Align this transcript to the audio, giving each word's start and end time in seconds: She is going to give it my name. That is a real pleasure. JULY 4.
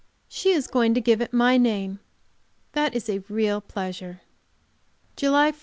She 0.27 0.49
is 0.49 0.65
going 0.65 0.95
to 0.95 0.99
give 0.99 1.21
it 1.21 1.31
my 1.31 1.59
name. 1.59 1.99
That 2.71 2.95
is 2.95 3.07
a 3.07 3.21
real 3.29 3.61
pleasure. 3.61 4.21
JULY 5.15 5.51
4. 5.51 5.59